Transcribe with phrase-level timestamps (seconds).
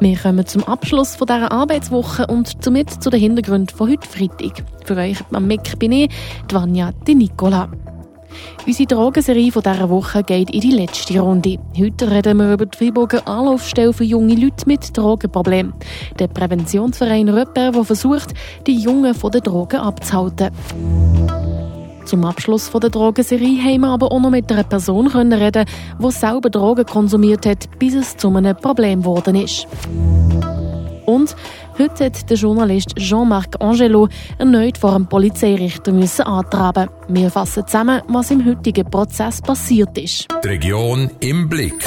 [0.00, 4.64] Wir kommen zum Abschluss von dieser Arbeitswoche und somit zu den Hintergründen von heute Freitag.
[4.84, 6.10] Für euch am Mic bin ich,
[6.48, 7.68] die Vanja, die Nicola.
[8.64, 11.58] Unsere Drogenserie von dieser Woche geht in die letzte Runde.
[11.76, 15.74] Heute reden wir über die Freiburger Anlaufstelle für junge Leute mit Drogenproblemen.
[16.18, 18.34] Der Präventionsverein Röpper, der versucht,
[18.68, 20.50] die Jungen von den Drogen abzuhalten.
[22.08, 25.66] Zum Abschluss der Drogenserie haben wir aber auch noch mit einer Person reden
[25.98, 29.66] die selber Drogen konsumiert hat, bis es zu einem Problem geworden ist.
[31.04, 31.36] Und
[31.78, 36.88] heute hat der Journalist Jean-Marc Angelo erneut vor einem Polizeirichter müssen antraben.
[37.08, 40.28] Wir fassen zusammen, was im heutigen Prozess passiert ist.
[40.42, 41.84] Die Region im Blick.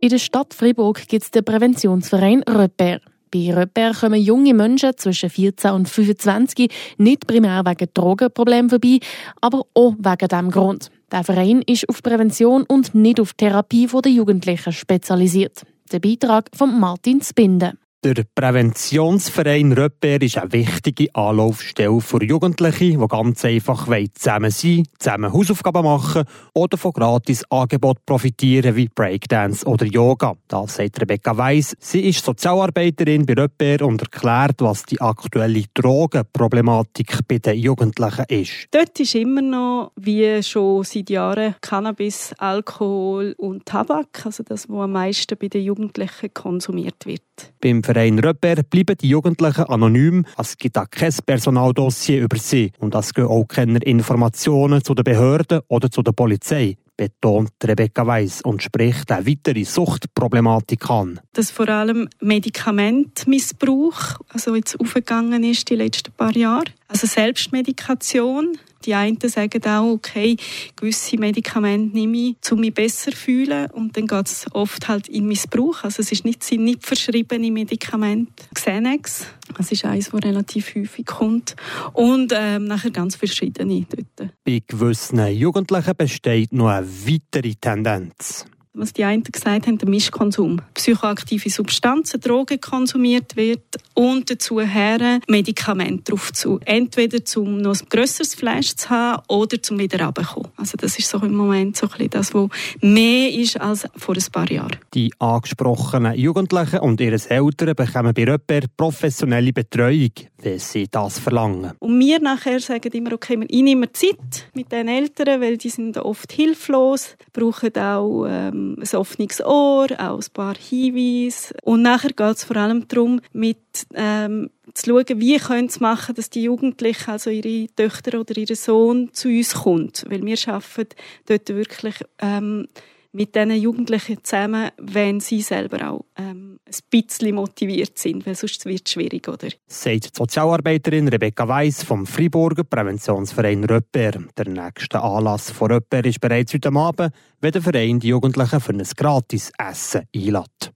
[0.00, 3.00] In der Stadt Fribourg gibt es den Präventionsverein Repère.
[3.30, 9.00] Bei Repère kommen junge Menschen zwischen 14 und 25 nicht primär wegen Drogenproblemen vorbei,
[9.40, 10.90] aber auch wegen diesem Grund.
[11.10, 15.62] Der Verein ist auf Prävention und nicht auf Therapie der Jugendlichen spezialisiert.
[15.92, 17.74] Der Beitrag von Martin Spinde.
[18.06, 25.32] Der Präventionsverein Röpper ist eine wichtige Anlaufstelle für Jugendliche, die ganz einfach zusammen sein zusammen
[25.32, 26.22] Hausaufgaben machen
[26.54, 30.36] oder von Gratis-Angeboten profitieren wie Breakdance oder Yoga.
[30.46, 31.74] Das sagt Rebecca Weiss.
[31.80, 38.68] Sie ist Sozialarbeiterin bei Röpper und erklärt, was die aktuelle Drogenproblematik bei den Jugendlichen ist.
[38.70, 44.78] Dort ist immer noch, wie schon seit Jahren, Cannabis, Alkohol und Tabak, also das, was
[44.78, 47.22] am meisten bei den Jugendlichen konsumiert wird.
[47.66, 50.24] Beim Verein Röpper bleiben die Jugendlichen anonym.
[50.38, 55.02] Es gibt auch kein Personaldossier über sie und es gehen auch keine Informationen zu den
[55.02, 61.18] Behörden oder zu der Polizei betont Rebecca Weiss und spricht eine weitere Suchtproblematik an.
[61.32, 66.66] Dass vor allem Medikamentmissbrauch also jetzt aufgegangen ist die letzten paar Jahre.
[66.86, 70.36] Also Selbstmedikation, die einen sagen auch, okay,
[70.76, 73.70] gewisse Medikamente nehme ich, um mich besser zu fühlen.
[73.72, 75.84] Und dann geht es oft halt in Missbrauch.
[75.84, 78.44] Also es ist nicht, sind nicht verschriebene Medikamente.
[78.54, 79.26] Xenex,
[79.56, 81.56] das ist eines, das relativ häufig kommt.
[81.92, 84.30] Und ähm, nachher ganz verschiedene dort.
[84.44, 90.60] Bei gewissen Jugendlichen besteht noch eine weitere Tendenz was die einen gesagt haben, der Mischkonsum.
[90.74, 93.62] Psychoaktive Substanzen, Drogen konsumiert wird
[93.94, 96.60] und dazu her Medikamente drauf zu.
[96.64, 100.50] Entweder um noch ein grösseres Fleisch zu haben oder zum wieder runterzukommen.
[100.56, 102.48] Also das ist so im Moment so ein bisschen das, was
[102.80, 104.76] mehr ist als vor ein paar Jahren.
[104.94, 111.72] Die angesprochenen Jugendlichen und ihre Eltern bekommen bei Röpper professionelle Betreuung, wenn sie das verlangen.
[111.78, 115.96] Und wir nachher sagen immer, okay, ich nehme Zeit mit den Eltern, weil die sind
[115.98, 121.54] oft hilflos, brauchen auch ähm, ein offenes Ohr, auch ein paar Hinweise.
[121.62, 123.58] Und nachher geht es vor allem darum, mit
[123.94, 128.54] ähm, zu schauen, wie können sie machen, dass die Jugendlichen, also ihre Töchter oder ihr
[128.56, 130.04] Sohn, zu uns kommt.
[130.08, 132.68] Weil wir arbeiten dort wirklich ähm,
[133.16, 138.66] mit diesen Jugendlichen zusammen, wenn sie selber auch ähm, ein bisschen motiviert sind, weil sonst
[138.66, 139.48] wird es schwierig, oder?
[139.66, 144.12] Sagt die Sozialarbeiterin Rebecca Weiss vom Friburger Präventionsverein Röpper.
[144.36, 148.72] Der nächste Anlass von Röpper ist bereits heute Abend, wenn der Verein die Jugendlichen für
[148.72, 150.72] ein gratis Essen einlädt.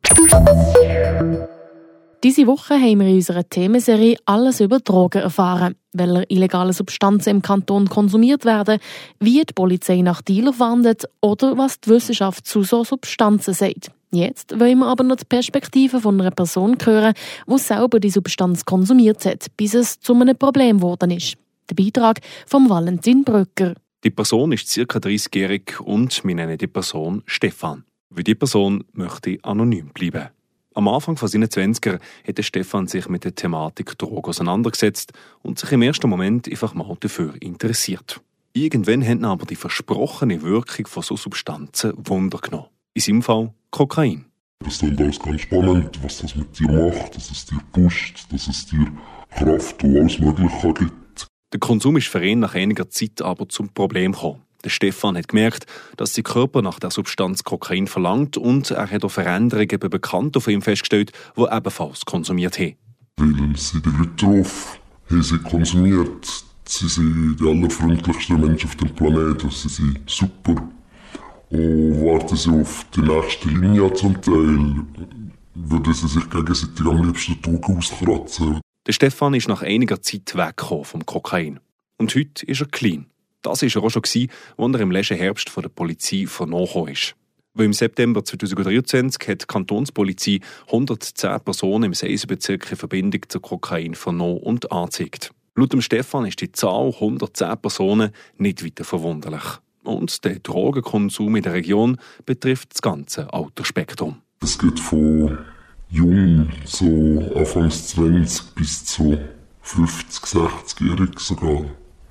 [2.23, 7.43] Diese Woche haben wir in unserer Themenserie alles über Drogen erfahren, welche illegale Substanzen im
[7.43, 8.79] Kanton konsumiert werden,
[9.21, 13.91] wie die Polizei nach Dealer wandelt oder was die Wissenschaft zu so Substanzen sagt.
[14.13, 17.15] Jetzt wollen wir aber noch die Perspektive von einer Person hören,
[17.47, 21.37] die selber die Substanz konsumiert hat, bis es zu einem Problem geworden ist.
[21.71, 23.75] Der Beitrag von Valentin Brücker.
[24.05, 24.99] Die Person ist ca.
[24.99, 27.85] 30-jährig und wir nennen die Person Stefan.
[28.11, 30.29] Wie die Person möchte anonym bleiben.
[30.81, 35.73] Am Anfang von seinen 20er hätte Stefan sich mit der Thematik Drogen auseinandergesetzt und sich
[35.73, 38.23] im ersten Moment einfach mal dafür interessiert.
[38.55, 42.69] Irgendwann haben aber die versprochene Wirkung von so Substanzen Wunder genommen.
[42.95, 44.25] In seinem Fall Kokain.
[44.61, 48.33] Das ist dann alles ganz spannend, was das mit dir macht, dass es dir pusht,
[48.33, 48.91] dass es dir
[49.37, 51.27] Kraft und alles Mögliche gibt.
[51.53, 54.41] Der Konsum ist für ihn nach einiger Zeit aber zum Problem gekommen.
[54.65, 55.67] Der Stefan hat gemerkt,
[55.97, 60.41] dass sein Körper nach der Substanz Kokain verlangt und er hat auch Veränderungen bei Bekannten
[60.41, 62.77] von ihm festgestellt, die ebenfalls konsumiert haben.
[63.17, 64.79] Weil sie die Leute drauf
[65.11, 66.45] haben sie konsumiert.
[66.65, 69.51] Sie sind die allerfreundlichsten Menschen auf dem Planeten.
[69.51, 70.69] Sie sind super.
[71.51, 74.85] Und warten sie auf die nächste Linie zum Teil,
[75.55, 78.61] würden sie sich gegenseitig am liebsten die Augen auskratzen.
[78.87, 81.59] Der Stefan ist nach einiger Zeit weggekommen vom Kokain.
[81.99, 83.07] Und heute ist er clean.
[83.43, 87.15] Das war er auch schon, als er im letzten Herbst von der Polizei vernommen ist.
[87.55, 93.95] Weil im September 2023 hat die Kantonspolizei 110 Personen im Seisenbezirk in Verbindung zu Kokain
[93.95, 95.33] vernommen und angezeigt.
[95.57, 99.43] Laut dem Stefan ist die Zahl 110 Personen nicht weiter verwunderlich.
[99.83, 104.23] Und der Drogenkonsum in der Region betrifft das ganze Altersspektrum.
[104.43, 105.39] Es geht von
[105.89, 109.19] jung, so Anfangs 20 bis zu
[109.63, 111.65] 50, 60-jährig sogar.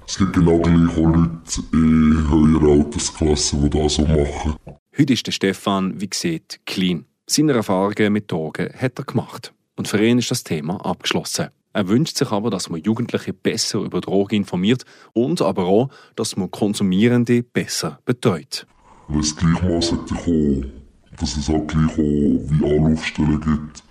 [0.10, 4.56] Es gibt genau gleich auch Leute in höherer Altersklasse, die das so machen.
[4.98, 7.06] Heute ist der Stefan, wie gesagt, clean.
[7.28, 9.54] Seine Erfahrungen mit Drogen hat er gemacht.
[9.76, 11.50] Und für ihn ist das Thema abgeschlossen.
[11.74, 14.84] Er wünscht sich aber, dass man Jugendliche besser über Drogen informiert
[15.14, 18.66] und aber auch, dass man Konsumierende besser betreut.
[19.10, 20.72] Wenn es gleichmaßen kommen,
[21.20, 23.84] dass es auch gleich auch wie Anlaufstellen gibt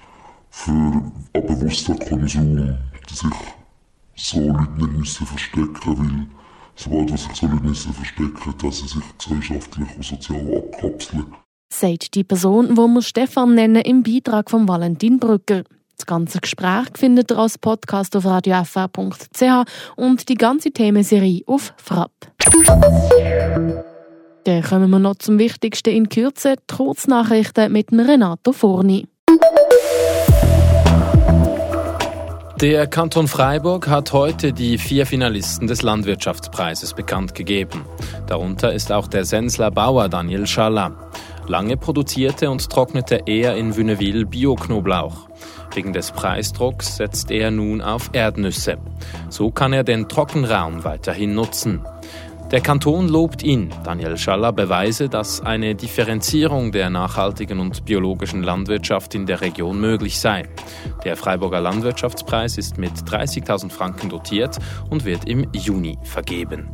[0.50, 2.76] für einen bewussten Konsum,
[3.08, 3.30] dass sich
[4.18, 6.26] so Leute nicht müssen verstecken weil
[6.74, 11.26] sobald sich so Leute müssen verstecken dass sie sich gesellschaftlich und sozial abkapseln.
[11.72, 15.64] Sagt die Person, die wir Stefan nennen, im Beitrag von Valentin Brücker.
[15.96, 19.42] Das ganze Gespräch findet ihr als Podcast auf radiofr.ch
[19.96, 22.12] und die ganze Themenserie auf Frapp.
[24.44, 29.06] Dann kommen wir noch zum Wichtigsten in Kürze, die Kurznachrichten mit Renato Forni.
[32.60, 37.84] Der Kanton Freiburg hat heute die vier Finalisten des Landwirtschaftspreises bekannt gegeben.
[38.26, 40.90] Darunter ist auch der Sensler Bauer Daniel Schaller.
[41.46, 45.28] Lange produzierte und trocknete er in Wünnewil Bio-Knoblauch.
[45.72, 48.78] Wegen des Preisdrucks setzt er nun auf Erdnüsse.
[49.28, 51.86] So kann er den Trockenraum weiterhin nutzen.
[52.50, 53.68] Der Kanton lobt ihn.
[53.84, 60.18] Daniel Schaller beweise, dass eine Differenzierung der nachhaltigen und biologischen Landwirtschaft in der Region möglich
[60.18, 60.48] sei.
[61.04, 64.56] Der Freiburger Landwirtschaftspreis ist mit 30.000 Franken dotiert
[64.88, 66.70] und wird im Juni vergeben.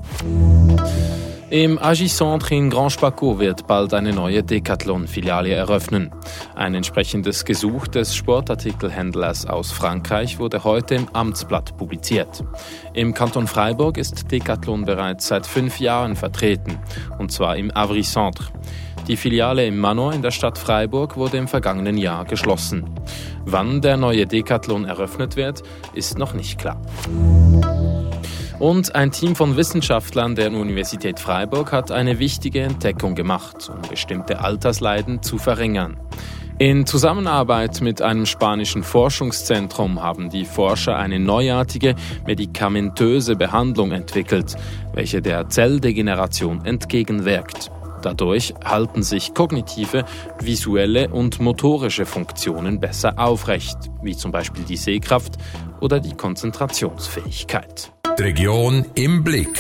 [1.55, 6.11] Im Agicentre in Grand Spaco wird bald eine neue Decathlon-Filiale eröffnen.
[6.57, 12.43] Ein entsprechendes Gesuch des Sportartikelhändlers aus Frankreich wurde heute im Amtsblatt publiziert.
[12.93, 16.81] Im Kanton Freiburg ist Decathlon bereits seit fünf Jahren vertreten,
[17.21, 18.47] und zwar im Avry-Centre.
[19.07, 22.91] Die Filiale im Manon in der Stadt Freiburg wurde im vergangenen Jahr geschlossen.
[23.45, 25.63] Wann der neue Decathlon eröffnet wird,
[25.95, 26.83] ist noch nicht klar.
[28.59, 34.41] Und ein Team von Wissenschaftlern der Universität Freiburg hat eine wichtige Entdeckung gemacht, um bestimmte
[34.41, 35.97] Altersleiden zu verringern.
[36.59, 41.97] In Zusammenarbeit mit einem spanischen Forschungszentrum haben die Forscher eine neuartige
[42.27, 44.55] medikamentöse Behandlung entwickelt,
[44.93, 47.73] welche der Zelldegeneration entgegenwirkt.
[48.03, 50.05] Dadurch halten sich kognitive,
[50.39, 55.33] visuelle und motorische Funktionen besser aufrecht, wie zum Beispiel die Sehkraft
[55.81, 57.94] oder die Konzentrationsfähigkeit.
[58.19, 59.59] Die Region im Blick.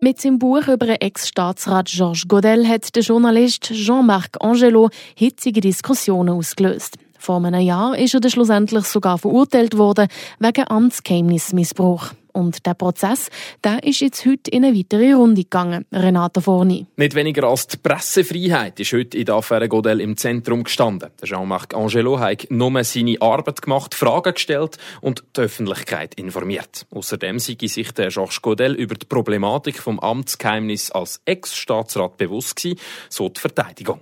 [0.00, 6.30] Mit seinem Buch über den Ex-Staatsrat Georges Godel hat der Journalist Jean-Marc Angelo hitzige Diskussionen
[6.30, 6.96] ausgelöst.
[7.18, 12.10] Vor einem Jahr ist er schlussendlich sogar verurteilt worden wegen Amtsgeheimnismissbrauch.
[12.36, 13.30] Und der Prozess,
[13.64, 15.86] der ist jetzt heute in eine weitere Runde gegangen.
[15.90, 16.84] Renata Forni.
[16.96, 21.08] Nicht weniger als die Pressefreiheit ist heute in der Affäre Godel im Zentrum gestanden.
[21.24, 26.86] Jean-Marc Angelo hat nur seine Arbeit gemacht, Fragen gestellt und die Öffentlichkeit informiert.
[26.90, 32.78] Außerdem sei sich der Georges Godel über die Problematik vom Amtsgeheimnis als Ex-Staatsrat bewusst gewesen,
[33.08, 34.00] so die Verteidigung.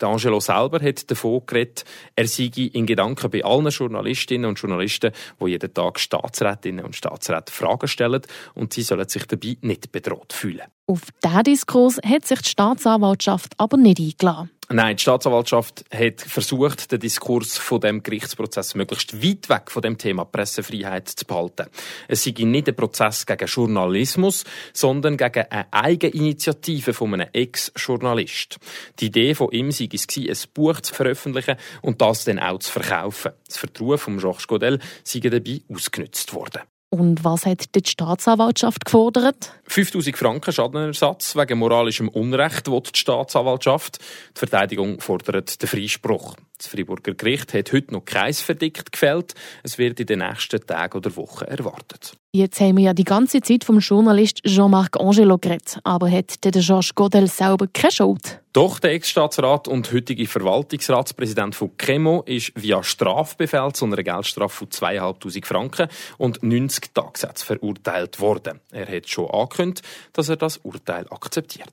[0.00, 1.84] Der Angelo selber hat davon geredet,
[2.14, 7.52] er sei in Gedanken bei allen Journalistinnen und Journalisten, die jeden Tag Staatsrätinnen und Staatsräte
[7.52, 8.22] Fragen stellen
[8.54, 10.62] und sie sollen sich dabei nicht bedroht fühlen.
[10.86, 14.50] Auf diesen Diskurs hat sich die Staatsanwaltschaft aber nicht eingeladen.
[14.68, 19.96] Nein, die Staatsanwaltschaft hat versucht, den Diskurs von dem Gerichtsprozess möglichst weit weg von dem
[19.96, 21.66] Thema Pressefreiheit zu behalten.
[22.08, 28.58] Es sei nicht ein Prozess gegen Journalismus, sondern gegen eine Eigeninitiative von einem Ex-Journalist.
[28.98, 32.72] Die Idee von ihm sei es ein Buch zu veröffentlichen und das dann auch zu
[32.72, 33.32] verkaufen.
[33.46, 36.62] Das Vertrauen von Georges Godel sei dabei ausgenutzt worden.
[36.98, 39.52] Und was hat die Staatsanwaltschaft gefordert?
[39.64, 43.98] 5000 Franken Schadenersatz wegen moralischem Unrecht will die Staatsanwaltschaft.
[44.34, 46.36] Die Verteidigung fordert den Freispruch.
[46.58, 49.34] Das Freiburger Gericht hat heute noch Kreisverdikt gefällt.
[49.62, 52.16] Es wird in den nächsten Tagen oder Wochen erwartet.
[52.32, 55.78] Jetzt haben wir ja die ganze Zeit vom Journalist Jean-Marc Angelo geredet.
[55.84, 58.40] Aber hat der Georges Godel selber keine Schuld?
[58.52, 64.68] Doch, der Ex-Staatsrat und heutige Verwaltungsratspräsident von Chemo ist via Strafbefehl zu einer Geldstrafe von
[64.68, 68.60] 2'500 Franken und 90 Tagessätze verurteilt worden.
[68.70, 71.72] Er hat schon angekündigt, dass er das Urteil akzeptiert.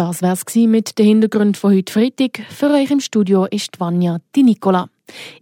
[0.00, 2.40] Das wär's mit den Hintergründen von heute Freitag.
[2.48, 4.88] Für euch im Studio ist Vanja die Nicola.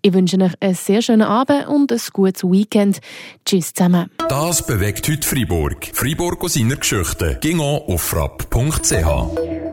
[0.02, 2.98] Ich wünsche euch einen sehr schönen Abend und ein gutes Weekend.
[3.44, 4.10] Tschüss zusammen.
[4.28, 5.88] Das bewegt heute Freiburg.
[5.92, 7.38] Freiburg aus seiner Geschichte.
[7.40, 9.67] Ging auf frapp.ch.